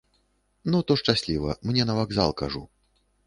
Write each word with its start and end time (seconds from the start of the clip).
Ну, 0.75 0.79
то 0.87 0.95
шчасліва, 1.01 1.55
мне 1.71 1.85
на 1.89 1.99
вакзал, 1.99 2.35
кажу. 2.43 2.63